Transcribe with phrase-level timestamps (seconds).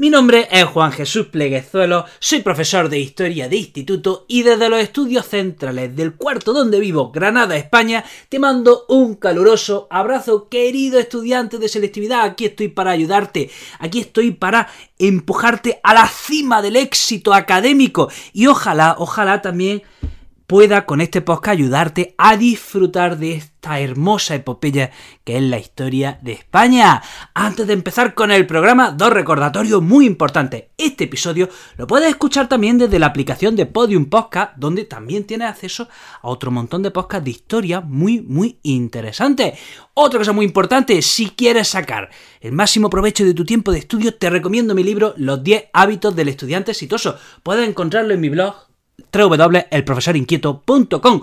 [0.00, 4.80] Mi nombre es Juan Jesús Pleguezuelo, soy profesor de Historia de Instituto y desde los
[4.80, 11.58] estudios centrales del cuarto donde vivo, Granada, España, te mando un caluroso abrazo, querido estudiante
[11.58, 12.22] de selectividad.
[12.22, 18.46] Aquí estoy para ayudarte, aquí estoy para empujarte a la cima del éxito académico y
[18.46, 19.82] ojalá, ojalá también
[20.50, 24.90] pueda con este podcast ayudarte a disfrutar de esta hermosa epopeya
[25.22, 27.00] que es la historia de España.
[27.34, 30.64] Antes de empezar con el programa, dos recordatorios muy importantes.
[30.76, 35.50] Este episodio lo puedes escuchar también desde la aplicación de Podium Podcast, donde también tienes
[35.50, 35.88] acceso
[36.20, 39.56] a otro montón de podcasts de historia muy, muy interesantes.
[39.94, 42.10] Otra cosa muy importante, si quieres sacar
[42.40, 46.16] el máximo provecho de tu tiempo de estudio, te recomiendo mi libro Los 10 hábitos
[46.16, 47.16] del estudiante exitoso.
[47.44, 48.69] Puedes encontrarlo en mi blog
[49.12, 51.20] www.elprofesorinquieto.com.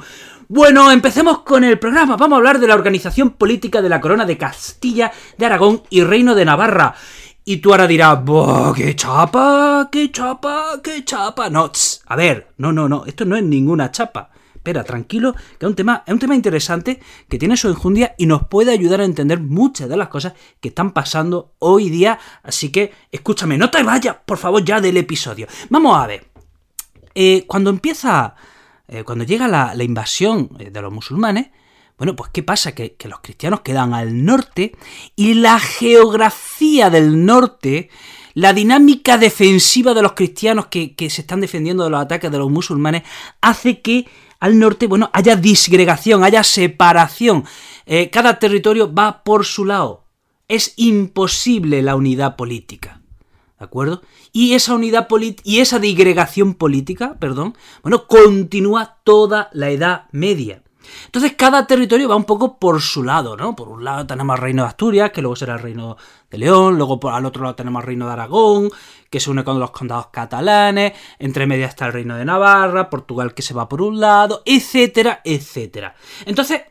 [0.50, 2.16] Bueno, empecemos con el programa.
[2.16, 6.04] Vamos a hablar de la organización política de la corona de Castilla, de Aragón y
[6.04, 6.96] Reino de Navarra.
[7.44, 8.20] Y tú ahora dirás,
[8.76, 9.90] ¡qué chapa!
[9.92, 10.80] ¡Qué chapa!
[10.84, 11.50] ¡Qué chapa!
[11.50, 11.72] No,
[12.06, 14.30] a ver, no, no, no, esto no es ninguna chapa.
[14.54, 18.26] Espera, tranquilo, que es un tema, es un tema interesante que tiene su enjundia y
[18.26, 22.20] nos puede ayudar a entender muchas de las cosas que están pasando hoy día.
[22.44, 25.48] Así que, escúchame, no te vayas, por favor, ya del episodio.
[25.70, 26.37] Vamos a ver.
[27.20, 28.36] Eh, cuando empieza,
[28.88, 31.48] eh, cuando llega la, invasión eh, de los musulmanes,
[31.98, 32.76] bueno, pues ¿qué pasa?
[32.76, 34.76] Que, los cristianos quedan al norte
[35.16, 37.90] y la geografía del norte,
[38.36, 42.52] la dinámica defensiva de los cristianos que, se están defendiendo de los ataques de los
[42.52, 43.02] musulmanes,
[43.42, 44.06] hace que
[44.40, 47.46] al norte, bueno, haya disgregación, haya separación.
[48.12, 50.06] cada territorio va por su lado.
[50.48, 53.02] Es imposible la unidad política.
[53.60, 54.02] ¿De acuerdo?
[54.32, 60.62] Y esa unidad política y esa digregación política, perdón, bueno, continúa toda la Edad Media.
[61.06, 63.56] Entonces cada territorio va un poco por su lado, ¿no?
[63.56, 65.98] Por un lado tenemos el reino de Asturias, que luego será el reino
[66.30, 68.70] de León, luego por al otro lado tenemos el reino de Aragón,
[69.10, 73.34] que se une con los condados catalanes, entre medias está el reino de Navarra, Portugal
[73.34, 75.96] que se va por un lado, etcétera, etcétera.
[76.26, 76.62] Entonces,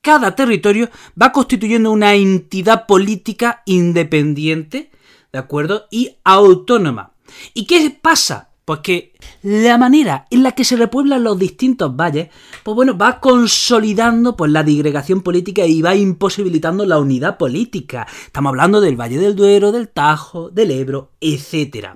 [0.00, 0.88] cada territorio
[1.20, 4.90] va constituyendo una entidad política independiente
[5.32, 5.86] ¿de acuerdo?
[5.90, 7.12] Y autónoma.
[7.54, 8.50] ¿Y qué pasa?
[8.64, 12.28] Pues que la manera en la que se repueblan los distintos valles,
[12.62, 18.06] pues bueno, va consolidando pues la digregación política y va imposibilitando la unidad política.
[18.26, 21.88] Estamos hablando del Valle del Duero, del Tajo, del Ebro, etc.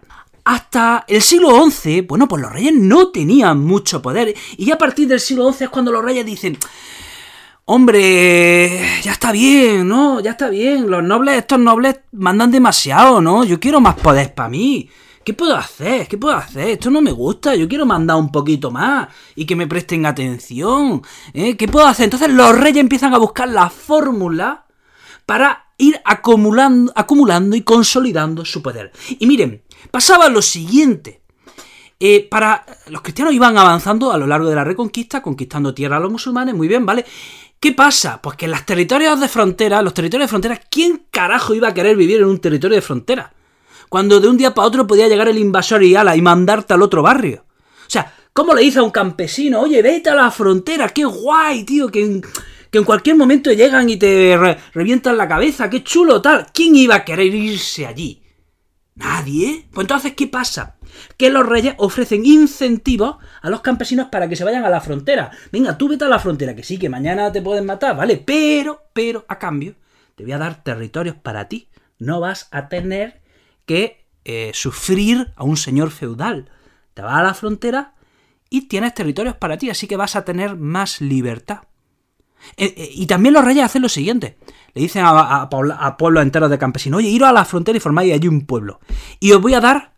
[0.45, 4.35] Hasta el siglo XI, bueno, pues los reyes no tenían mucho poder.
[4.57, 6.59] Y a partir del siglo XI es cuando los reyes dicen,
[7.67, 10.21] Hombre, ya está bien, ¿no?
[10.21, 10.91] Ya está bien.
[10.91, 13.43] Los nobles, estos nobles mandan demasiado, ¿no?
[13.45, 14.91] Yo quiero más poder para mí.
[15.25, 16.07] ¿Qué puedo hacer?
[16.07, 16.69] ¿Qué puedo hacer?
[16.69, 17.55] Esto no me gusta.
[17.55, 21.01] Yo quiero mandar un poquito más y que me presten atención.
[21.33, 21.57] ¿eh?
[21.57, 22.05] ¿Qué puedo hacer?
[22.05, 24.67] Entonces los reyes empiezan a buscar la fórmula
[25.25, 28.93] para ir acumulando, acumulando y consolidando su poder.
[29.19, 31.23] Y miren, pasaba lo siguiente.
[32.01, 36.01] Eh, para los cristianos iban avanzando a lo largo de la reconquista, conquistando tierra a
[36.01, 37.07] los musulmanes, muy bien, ¿vale?
[37.65, 38.21] ¿Qué pasa?
[38.21, 41.73] Pues que en los territorios de frontera, los territorios de frontera, ¿quién carajo iba a
[41.73, 43.33] querer vivir en un territorio de frontera?
[43.89, 46.83] Cuando de un día para otro podía llegar el invasor y ala y mandarte al
[46.83, 47.47] otro barrio.
[47.87, 51.65] O sea, ¿cómo le dice a un campesino, oye, vete a la frontera, qué guay,
[51.65, 52.23] tío, que en,
[52.71, 54.37] que en cualquier momento llegan y te
[54.75, 56.49] revientan la cabeza, qué chulo tal?
[56.53, 58.21] ¿Quién iba a querer irse allí?
[58.95, 59.67] Nadie.
[59.73, 60.77] Pues entonces, ¿qué pasa?
[61.17, 65.33] Que los reyes ofrecen incentivos a los campesinos para que se vayan a la frontera.
[65.51, 68.23] Venga, tú vete a la frontera, que sí, que mañana te pueden matar, ¿vale?
[68.25, 69.75] Pero, pero, a cambio,
[70.15, 71.69] te voy a dar territorios para ti.
[71.99, 73.23] No vas a tener
[73.67, 76.51] que eh, sufrir a un señor feudal.
[76.95, 77.95] Te vas a la frontera
[78.49, 81.63] y tienes territorios para ti, así que vas a tener más libertad.
[82.57, 84.39] Eh, eh, y también los reyes hacen lo siguiente.
[84.75, 85.49] Le dicen a,
[85.99, 88.81] pueblos enteros de campesinos, oye, iros a la frontera y formáis allí un pueblo.
[89.21, 89.93] Y os voy a dar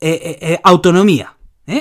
[0.00, 1.36] eh, autonomía.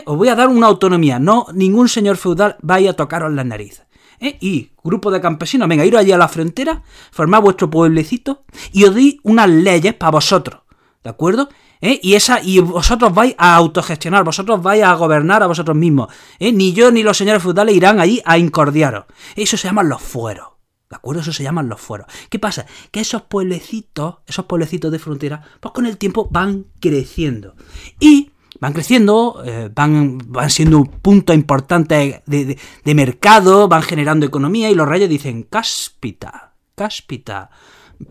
[0.05, 1.17] Os voy a dar una autonomía.
[1.17, 3.87] No, ningún señor feudal vaya a tocaros las narices.
[4.19, 8.93] Y grupo de campesinos, venga, iros allí a la frontera, formad vuestro pueblecito y os
[8.93, 10.61] di unas leyes para vosotros.
[11.03, 11.49] ¿De acuerdo?
[11.81, 11.99] ¿Eh?
[12.01, 16.13] Y, esa, y vosotros vais a autogestionar, vosotros vais a gobernar a vosotros mismos.
[16.39, 16.51] ¿eh?
[16.51, 19.05] Ni yo ni los señores feudales irán ahí a incordiaros.
[19.35, 20.47] Eso se llaman los fueros.
[20.89, 21.21] ¿De acuerdo?
[21.21, 22.07] Eso se llaman los fueros.
[22.29, 22.65] ¿Qué pasa?
[22.89, 27.55] Que esos pueblecitos, esos pueblecitos de frontera, pues con el tiempo van creciendo.
[27.99, 34.25] Y van creciendo, eh, van, van siendo un punto importante de, de, mercado, van generando
[34.25, 37.51] economía y los reyes dicen, cáspita, cáspita,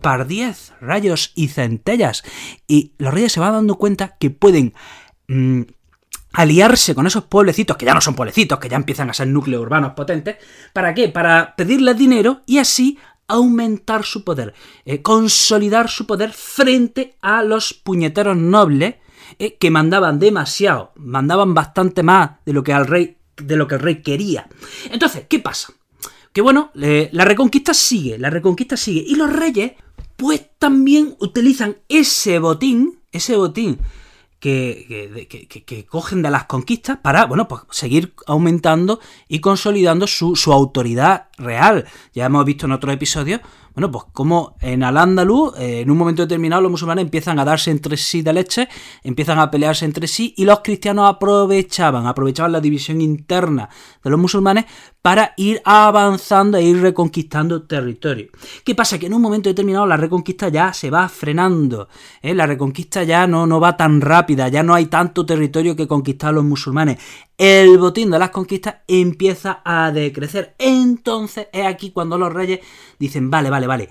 [0.01, 2.23] par diez, rayos y centellas.
[2.67, 4.73] Y los reyes se van dando cuenta que pueden
[5.27, 5.61] mm,
[6.33, 9.61] aliarse con esos pueblecitos, que ya no son pueblecitos, que ya empiezan a ser núcleos
[9.61, 10.37] urbanos potentes.
[10.73, 11.09] ¿Para qué?
[11.09, 12.97] Para pedirles dinero y así
[13.27, 14.53] aumentar su poder,
[14.85, 18.95] eh, consolidar su poder frente a los puñeteros nobles
[19.37, 23.75] eh, que mandaban demasiado, mandaban bastante más de lo que al rey, de lo que
[23.75, 24.47] el rey quería.
[24.91, 25.73] Entonces, ¿qué pasa?
[26.39, 29.73] Que bueno, la reconquista sigue, la reconquista sigue y los reyes
[30.15, 33.77] pues también utilizan ese botín, ese botín
[34.39, 35.27] que,
[35.65, 41.27] que, cogen de las conquistas para, bueno, pues seguir aumentando y consolidando su, su autoridad
[41.37, 41.85] real.
[42.13, 43.41] Ya hemos visto en otros episodios
[43.79, 47.71] bueno, pues como en Al-Ándalus, eh, en un momento determinado, los musulmanes empiezan a darse
[47.71, 48.67] entre sí de leche,
[49.03, 53.69] empiezan a pelearse entre sí, y los cristianos aprovechaban, aprovechaban la división interna
[54.03, 54.65] de los musulmanes
[55.01, 58.27] para ir avanzando e ir reconquistando territorio.
[58.63, 58.99] ¿Qué pasa?
[58.99, 61.87] Que en un momento determinado la reconquista ya se va frenando,
[62.21, 62.33] ¿eh?
[62.33, 66.33] la reconquista ya no, no va tan rápida, ya no hay tanto territorio que conquistar
[66.33, 66.97] los musulmanes
[67.39, 70.55] el botín de las conquistas empieza a decrecer.
[70.59, 72.59] Entonces es aquí cuando los reyes
[72.99, 73.89] dicen, vale, vale, vale,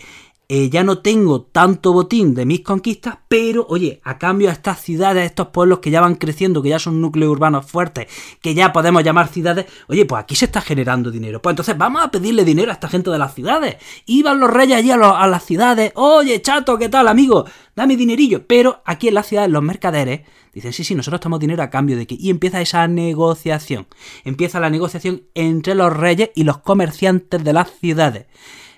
[0.48, 4.80] eh, ya no tengo tanto botín de mis conquistas, pero oye, a cambio a estas
[4.80, 8.06] ciudades, a estos pueblos que ya van creciendo, que ya son núcleos urbanos fuertes,
[8.40, 11.42] que ya podemos llamar ciudades, oye, pues aquí se está generando dinero.
[11.42, 13.76] Pues entonces vamos a pedirle dinero a esta gente de las ciudades.
[14.06, 17.44] Iban los reyes allí a, a las ciudades, oye, chato, ¿qué tal, amigo?
[17.76, 18.46] Dame dinerillo.
[18.46, 20.22] Pero aquí en las ciudades los mercaderes
[20.58, 22.16] Dicen, sí, sí, nosotros estamos dinero a cambio de que...
[22.18, 23.86] Y empieza esa negociación.
[24.24, 28.26] Empieza la negociación entre los reyes y los comerciantes de las ciudades.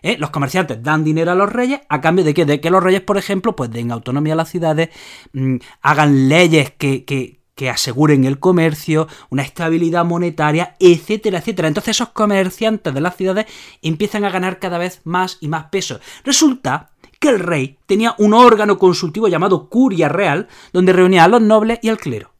[0.03, 0.17] ¿Eh?
[0.19, 3.03] Los comerciantes dan dinero a los reyes a cambio de que, de que los reyes,
[3.03, 4.91] por ejemplo, pues den autonomía a las ciudades,
[5.33, 11.69] mm, hagan leyes que, que, que aseguren el comercio, una estabilidad monetaria, etcétera, etcétera.
[11.69, 13.47] Entonces esos comerciantes de las ciudades
[13.83, 16.01] empiezan a ganar cada vez más y más peso.
[16.25, 21.43] Resulta que el rey tenía un órgano consultivo llamado Curia Real, donde reunía a los
[21.43, 22.33] nobles y al clero.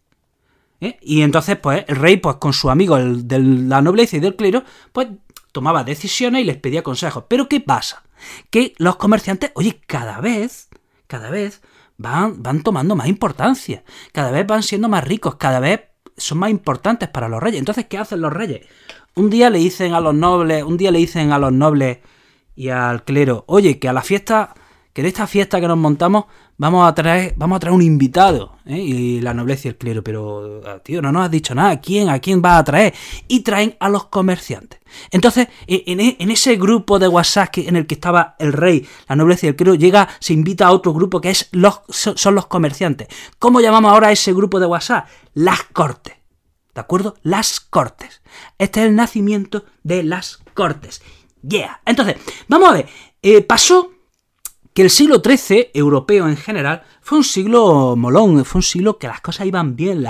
[0.81, 0.99] ¿Eh?
[1.03, 4.37] Y entonces, pues, el rey, pues, con su amigo el, de la nobleza y del
[4.37, 5.09] clero, pues,
[5.53, 7.25] tomaba decisiones y les pedía consejos.
[7.29, 8.03] Pero, ¿qué pasa?
[8.51, 10.69] Que los comerciantes, oye, cada vez,
[11.07, 11.63] cada vez
[11.97, 15.83] van, van tomando más importancia, cada vez van siendo más ricos, cada vez
[16.17, 17.59] son más importantes para los reyes.
[17.59, 18.67] Entonces, ¿qué hacen los reyes?
[19.15, 21.99] Un día le dicen a los nobles, un día le dicen a los nobles
[22.55, 24.55] y al clero, oye, que a la fiesta
[24.93, 26.25] que de esta fiesta que nos montamos
[26.61, 28.57] vamos a traer, vamos a traer un invitado.
[28.67, 28.79] ¿eh?
[28.79, 31.81] Y la nobleza y el clero, pero ah, tío, no nos has dicho nada.
[31.81, 32.09] ¿Quién?
[32.11, 32.93] ¿A quién va a traer?
[33.29, 34.81] Y traen a los comerciantes.
[35.11, 39.47] Entonces, e, en, ese grupo de WhatsApp en el que estaba el rey, la nobleza
[39.47, 43.09] y el clero, llega, se invita a otro grupo que es los, son los comerciantes.
[43.39, 45.09] ¿Cómo llamamos ahora a ese grupo de WhatsApp?
[45.33, 46.15] Las cortes.
[46.75, 47.17] ¿De acuerdo?
[47.23, 48.23] Las cortes.
[48.59, 51.03] Este es el nacimiento de las cortes.
[51.43, 51.81] Yeah.
[51.87, 52.17] Entonces,
[52.49, 52.87] vamos a ver.
[53.23, 53.93] Eh, pasó
[54.81, 59.21] el siglo XIII, europeo en general, fue un siglo molón, fue un siglo que las
[59.21, 60.05] cosas iban bien,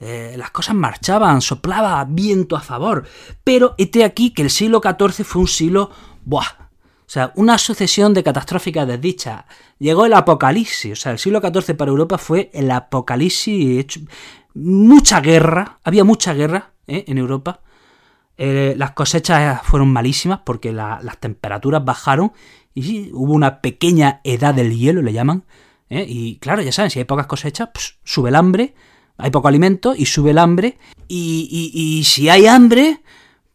[0.00, 3.04] eh, las cosas marchaban, soplaba viento a favor.
[3.44, 5.90] Pero este aquí que el siglo XIV fue un siglo,
[6.24, 6.62] ¡buah!
[7.06, 9.44] O sea, una sucesión de catastróficas desdichas.
[9.78, 14.00] Llegó el apocalipsis, o sea, el siglo XIV para Europa fue el apocalipsis,
[14.54, 17.04] mucha guerra, había mucha guerra ¿eh?
[17.06, 17.60] en Europa.
[18.38, 22.32] Eh, las cosechas fueron malísimas porque las temperaturas bajaron
[22.74, 25.44] y hubo una pequeña edad del hielo, le llaman.
[25.90, 26.04] ¿eh?
[26.08, 28.74] Y claro, ya saben, si hay pocas cosechas, pues, sube el hambre,
[29.18, 30.78] hay poco alimento y sube el hambre.
[31.08, 33.02] Y, y, si hay hambre,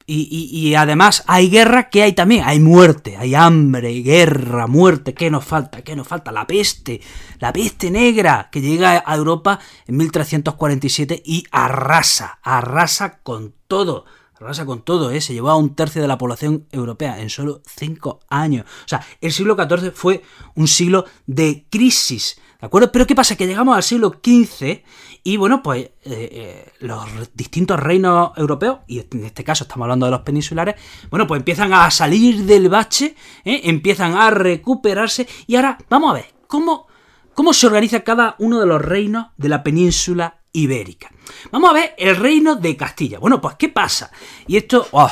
[0.05, 2.43] y, y, además hay guerra, ¿qué hay también?
[2.45, 5.15] Hay muerte, hay hambre, guerra, muerte.
[5.15, 5.81] ¿Qué nos falta?
[5.81, 6.31] ¿Qué nos falta?
[6.31, 7.01] La peste,
[7.39, 14.05] la peste negra que llega a Europa en 1347 y arrasa, arrasa con todo.
[14.39, 15.19] Arrasa con todo, ¿eh?
[15.19, 18.65] Se llevó a un tercio de la población europea en solo cinco años.
[18.85, 20.21] O sea, el siglo XIV fue
[20.53, 22.91] un siglo de crisis, ¿de acuerdo?
[22.91, 23.35] Pero ¿qué pasa?
[23.35, 24.83] Que llegamos al siglo XV
[25.23, 30.05] y, bueno, pues eh, eh, los distintos reinos europeos, y en este caso estamos hablando
[30.05, 30.75] de los peninsulares,
[31.09, 36.35] bueno, pues empiezan a salir del bache, empiezan a recuperarse y ahora vamos a ver
[36.45, 36.85] cómo,
[37.33, 41.11] cómo se organiza cada uno de los reinos de la península ibérica.
[41.51, 43.19] Vamos a ver el reino de Castilla.
[43.19, 44.11] Bueno, pues ¿qué pasa?
[44.47, 45.11] Y esto, oh,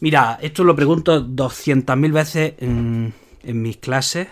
[0.00, 3.12] mira, esto lo pregunto 200.000 veces en,
[3.44, 4.28] mis clases.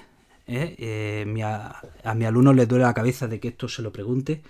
[0.46, 0.74] ¿eh?
[0.78, 4.42] Eh, a, mi alumno le duele la cabeza de que esto se lo pregunte.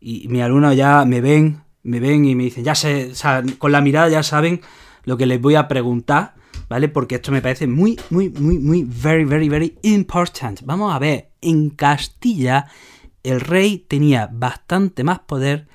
[0.00, 3.12] Y mi alumno ya me ven, me ven y me dicen, ya sé,
[3.58, 4.60] con la mirada ya saben
[5.04, 6.34] lo que les voy a preguntar.
[6.68, 6.88] ¿vale?
[6.88, 10.62] Porque esto me parece muy, muy, muy, muy, very, very, very important.
[10.64, 12.66] Vamos a ver, en Castilla
[13.22, 15.68] el rey tenía bastante más poder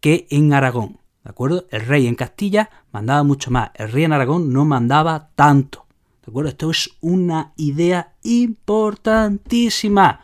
[0.00, 1.66] que en Aragón, ¿de acuerdo?
[1.70, 5.86] El rey en Castilla mandaba mucho más, el rey en Aragón no mandaba tanto,
[6.24, 6.50] ¿de acuerdo?
[6.50, 10.20] Esto es una idea importantísima,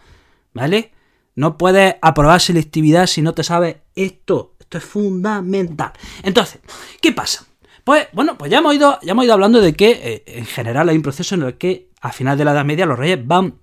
[0.53, 0.93] ¿vale?
[1.35, 4.55] No puedes aprobar selectividad si no te sabes esto.
[4.59, 5.93] Esto es fundamental.
[6.23, 6.61] Entonces,
[7.01, 7.47] ¿qué pasa?
[7.85, 10.89] Pues bueno, pues ya hemos ido, ya hemos ido hablando de que eh, en general
[10.89, 13.61] hay un proceso en el que a final de la Edad Media los reyes van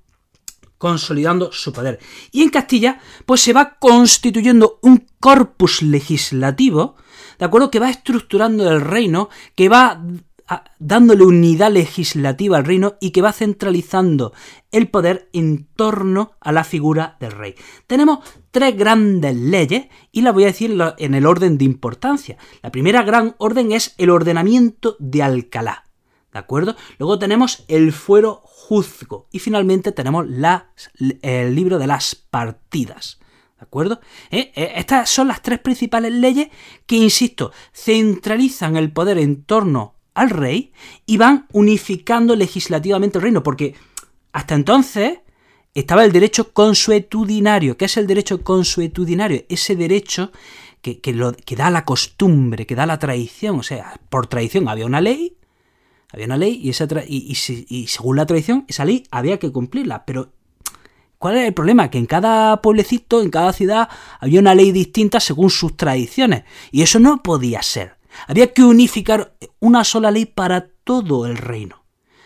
[0.77, 1.99] consolidando su poder.
[2.31, 6.95] Y en Castilla, pues se va constituyendo un corpus legislativo,
[7.39, 7.71] ¿de acuerdo?
[7.71, 10.03] Que va estructurando el reino, que va
[10.79, 14.33] dándole unidad legislativa al reino y que va centralizando
[14.71, 17.55] el poder en torno a la figura del rey.
[17.87, 18.19] Tenemos
[18.51, 22.37] tres grandes leyes y las voy a decir en el orden de importancia.
[22.61, 25.85] La primera gran orden es el ordenamiento de Alcalá.
[26.33, 26.75] ¿De acuerdo?
[26.97, 30.25] Luego tenemos el fuero juzgo y finalmente tenemos
[31.21, 33.19] el libro de las partidas.
[33.57, 34.01] ¿De acuerdo?
[34.31, 34.51] ¿Eh?
[34.55, 36.49] Eh, estas son las tres principales leyes
[36.87, 40.73] que, insisto, centralizan el poder en torno al rey
[41.05, 43.75] y van unificando legislativamente el reino, porque
[44.31, 45.19] hasta entonces
[45.75, 47.77] estaba el derecho consuetudinario.
[47.77, 49.43] ¿Qué es el derecho consuetudinario?
[49.49, 50.31] Ese derecho
[50.81, 53.59] que, lo, que da la costumbre, que da la tradición.
[53.59, 55.37] O sea, por tradición había una ley,
[56.13, 57.35] había una ley y, esa y,
[57.87, 60.05] según la tradición esa ley había que cumplirla.
[60.05, 60.31] Pero
[61.17, 61.89] ¿cuál era el problema?
[61.89, 63.89] Que en cada pueblecito, en cada ciudad,
[64.19, 66.43] había una ley distinta según sus tradiciones.
[66.71, 67.97] Y eso no podía ser.
[68.27, 71.83] Había que unificar una sola ley para todo el reino.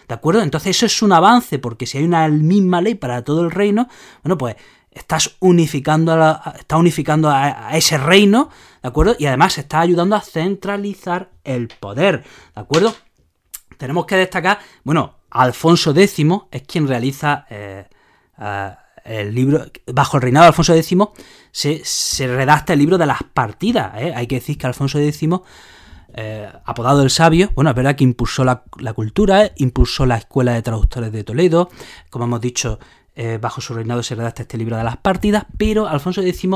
[0.08, 0.42] ¿De acuerdo?
[0.42, 3.88] Entonces eso es un avance, porque si hay una misma ley para todo el reino,
[4.24, 4.58] bueno, pues
[4.92, 8.50] estás unificando a, unificando a, ese reino,
[8.82, 9.16] ¿de acuerdo?
[9.18, 12.24] Y además está ayudando a centralizar el poder,
[12.56, 12.96] ¿de acuerdo?
[13.78, 17.86] Tenemos que destacar, bueno, Alfonso X es quien realiza eh,
[18.40, 18.72] eh,
[19.06, 20.98] el libro, bajo el reinado de Alfonso X
[21.84, 24.14] se, redacta el libro de las partidas, ¿eh?
[24.16, 25.22] hay que decir que Alfonso X
[26.66, 31.12] apodado el sabio, bueno, es verdad que impulsó la, cultura, impulsó la escuela de traductores
[31.12, 31.70] de Toledo,
[32.10, 32.80] como hemos dicho,
[33.40, 36.48] bajo su reinado se redacta este libro de las partidas, pero Alfonso X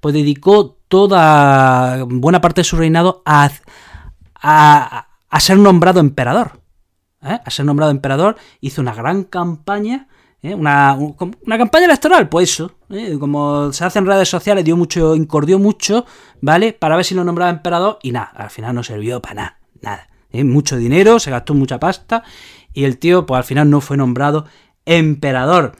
[0.00, 3.50] pues dedicó toda buena parte de su reinado a,
[4.42, 6.60] a, ser nombrado emperador.
[7.22, 7.38] ¿Eh?
[7.44, 10.08] A ser nombrado emperador, hizo una gran campaña
[10.42, 10.54] ¿eh?
[10.54, 12.72] Una, una, campaña electoral, pues eso.
[12.90, 13.16] ¿eh?
[13.18, 16.06] Como se hace en redes sociales, dio mucho, incordió mucho,
[16.40, 16.72] ¿vale?
[16.72, 20.06] Para ver si lo nombraba emperador y nada, al final no sirvió para nada, nada.
[20.44, 22.22] Mucho dinero, se gastó mucha pasta
[22.72, 24.46] y el tío, pues al final no fue nombrado
[24.86, 25.74] emperador.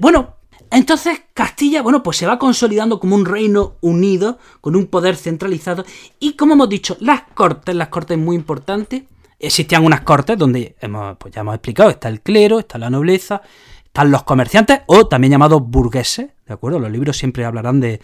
[0.00, 0.36] bueno,
[0.70, 5.84] entonces Castilla, bueno, pues se va consolidando como un reino unido, con un poder centralizado
[6.18, 9.02] y como hemos dicho, las cortes, las cortes muy importantes,
[9.42, 13.42] existían unas cortes donde hemos, pues ya hemos explicado, está el clero, está la nobleza,
[13.84, 16.78] están los comerciantes o también llamados burgueses, ¿de acuerdo?
[16.78, 18.00] Los libros siempre hablarán de,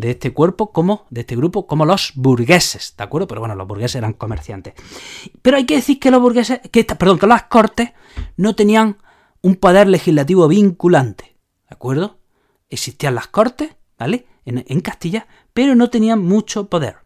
[0.00, 3.26] este cuerpo como, de este grupo, como los burgueses, ¿de acuerdo?
[3.26, 4.74] Pero bueno, los burgueses eran comerciantes.
[5.40, 7.92] Pero hay que decir que los burgueses, que, perdón, que las cortes
[8.36, 8.98] no tenían
[9.40, 11.36] un poder legislativo vinculante,
[11.68, 12.18] ¿de acuerdo?
[12.68, 14.26] Existían las cortes, ¿vale?
[14.44, 17.03] en Castilla, pero no tenían mucho poder.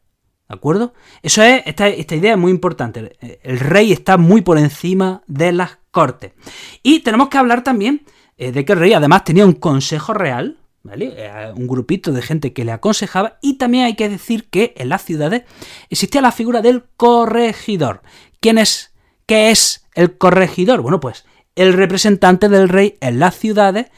[0.49, 0.95] ¿De acuerdo?
[1.23, 3.19] Eso es, esta, idea es muy importante.
[3.43, 6.33] El rey está muy por encima de las cortes.
[6.83, 8.07] Y tenemos que hablar también
[8.39, 11.13] eh, de que el rey además tenía un consejo real, ¿vale?
[11.17, 13.39] Eh, un grupito de gente que le aconsejaba.
[13.43, 15.43] Y también hay que decir que en las ciudades
[15.91, 18.01] existía la figura del corregidor.
[18.41, 18.95] ¿Quién es?
[19.27, 20.81] ¿Qué es el corregidor?
[20.81, 21.27] Bueno, pues
[21.57, 23.89] el representante del rey en las ciudades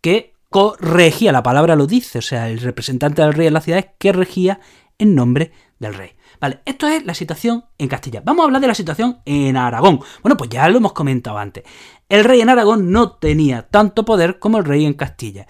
[0.00, 3.88] que corregía, la palabra lo dice, o sea, el representante del rey en las ciudades
[3.98, 4.60] que regía
[4.98, 6.12] en nombre del rey.
[6.40, 8.22] Vale, esto es la situación en Castilla.
[8.24, 10.00] Vamos a hablar de la situación en Aragón.
[10.22, 11.64] Bueno, pues ya lo hemos comentado antes.
[12.08, 15.46] El rey en Aragón no tenía tanto poder como el rey en Castilla.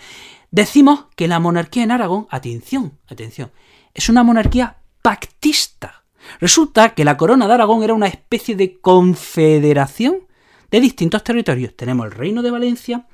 [0.51, 3.51] Decimos que la monarquía en Aragón, atención, atención,
[3.95, 6.05] es una monarquía pactista.
[6.41, 10.27] Resulta que la corona de Aragón era una especie de confederación
[10.71, 11.75] de distintos territorios.
[11.77, 13.07] Tenemos el reino de Valencia,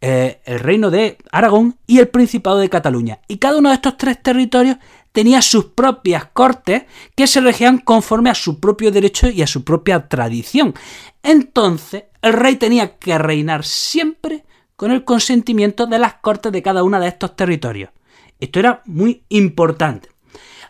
[0.00, 3.20] eh, el reino de Aragón y el Principado de Cataluña.
[3.28, 4.78] Y cada uno de estos tres territorios
[5.12, 9.64] tenía sus propias cortes que se regían conforme a su propio derecho y a su
[9.64, 10.74] propia tradición.
[11.22, 14.44] Entonces, el rey tenía que reinar siempre
[14.76, 17.90] con el consentimiento de las cortes de cada uno de estos territorios.
[18.38, 20.08] Esto era muy importante.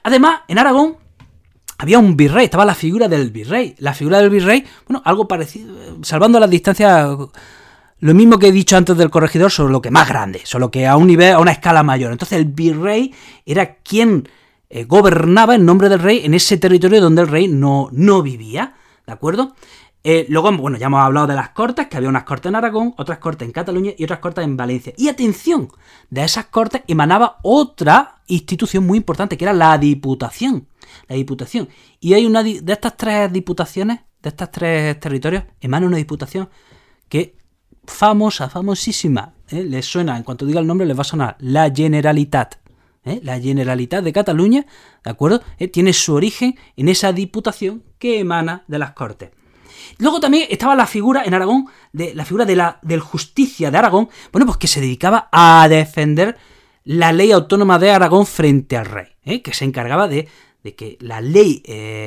[0.02, 0.96] Además, en Aragón
[1.78, 3.74] había un virrey, estaba la figura del virrey.
[3.78, 7.16] La figura del virrey, bueno, algo parecido, salvando las distancias
[8.00, 10.86] lo mismo que he dicho antes del corregidor, solo lo que más grande, solo que
[10.86, 12.12] a un nivel, a una escala mayor.
[12.12, 13.14] Entonces el virrey
[13.44, 14.28] era quien
[14.70, 18.74] eh, gobernaba en nombre del rey en ese territorio donde el rey no, no vivía,
[19.06, 19.54] ¿de acuerdo?
[20.02, 22.94] Eh, luego, bueno, ya hemos hablado de las cortes, que había unas cortes en Aragón,
[22.96, 24.94] otras cortes en Cataluña y otras cortes en Valencia.
[24.96, 25.68] Y atención,
[26.08, 30.68] de esas cortes emanaba otra institución muy importante, que era la Diputación.
[31.06, 31.68] La Diputación.
[32.00, 36.48] Y hay una de estas tres diputaciones, de estos tres territorios, emana una diputación
[37.08, 37.36] que
[37.90, 39.34] famosa, famosísima.
[39.50, 39.64] ¿eh?
[39.64, 42.56] Les suena, en cuanto diga el nombre, les va a sonar la Generalitat.
[43.04, 43.20] ¿eh?
[43.22, 44.64] La Generalitat de Cataluña,
[45.04, 45.42] ¿de acuerdo?
[45.58, 45.68] ¿Eh?
[45.68, 49.30] Tiene su origen en esa diputación que emana de las Cortes.
[49.98, 53.78] Luego también estaba la figura en Aragón, de la figura de la, del justicia de
[53.78, 56.38] Aragón, bueno, pues que se dedicaba a defender
[56.84, 60.28] la ley autónoma de Aragón frente al rey, que se encargaba de,
[60.62, 61.62] de que la ley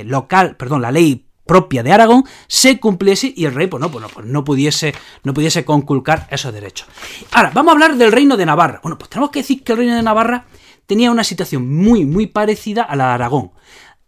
[0.05, 4.01] local, perdón, la ley propia de Aragón se cumpliese y el rey pues no, pues
[4.01, 6.87] no, pues no, pudiese, no pudiese conculcar esos derechos.
[7.31, 8.79] Ahora, vamos a hablar del reino de Navarra.
[8.81, 10.45] Bueno, pues tenemos que decir que el reino de Navarra
[10.85, 13.51] tenía una situación muy, muy parecida a la de Aragón.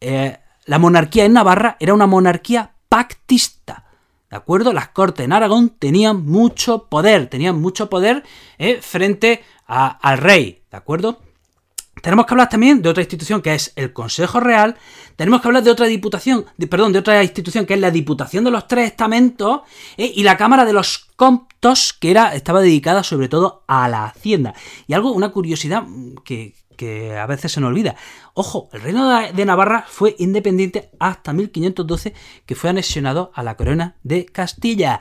[0.01, 3.85] Eh, la monarquía en Navarra era una monarquía pactista.
[4.29, 4.73] ¿De acuerdo?
[4.73, 8.23] Las cortes en Aragón tenían mucho poder, tenían mucho poder
[8.57, 11.21] eh, frente al rey, ¿de acuerdo?
[12.05, 14.77] Tenemos que hablar también de otra institución que es el Consejo Real.
[15.15, 18.51] Tenemos que hablar de otra diputación, perdón, de otra institución que es la Diputación de
[18.51, 19.61] los Tres Estamentos
[19.97, 24.05] eh, y la Cámara de los Comptos, que era, estaba dedicada sobre todo a la
[24.05, 24.53] Hacienda.
[24.85, 25.83] Y algo, una curiosidad
[26.23, 27.95] que, que a veces se nos olvida.
[28.35, 32.13] Ojo, el reino de Navarra fue independiente hasta 1512,
[32.45, 34.99] que fue anexionado a la corona de Castilla.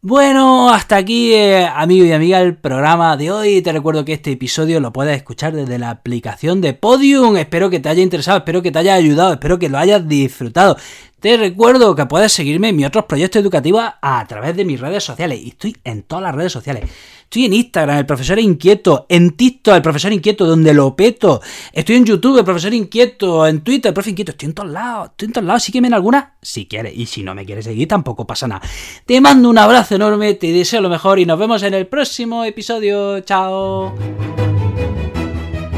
[0.00, 3.62] Bueno, hasta aquí, eh, amigo y amiga, el programa de hoy.
[3.62, 7.36] Te recuerdo que este episodio lo puedes escuchar desde la aplicación de Podium.
[7.36, 10.76] Espero que te haya interesado, espero que te haya ayudado, espero que lo hayas disfrutado.
[11.18, 15.02] Te recuerdo que puedes seguirme en mis otros proyectos educativos a través de mis redes
[15.02, 15.40] sociales.
[15.42, 16.88] Y estoy en todas las redes sociales.
[17.28, 21.42] Estoy en Instagram, el profesor inquieto, en TikTok, el profesor inquieto, donde lo peto.
[21.74, 24.30] Estoy en YouTube, el profesor inquieto, en Twitter, el profe inquieto.
[24.30, 25.62] Estoy en todos lados, estoy en todos lados.
[25.62, 26.94] Sígueme en alguna si quieres.
[26.96, 28.62] Y si no me quieres seguir, tampoco pasa nada.
[29.04, 32.44] Te mando un abrazo enorme, te deseo lo mejor y nos vemos en el próximo
[32.44, 33.20] episodio.
[33.20, 33.94] Chao.